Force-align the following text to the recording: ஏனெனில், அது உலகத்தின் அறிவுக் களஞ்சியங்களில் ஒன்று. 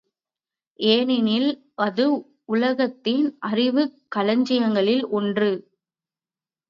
ஏனெனில், 0.79 1.49
அது 1.77 2.05
உலகத்தின் 2.45 3.37
அறிவுக் 3.49 3.95
களஞ்சியங்களில் 4.15 5.05
ஒன்று. 5.11 5.51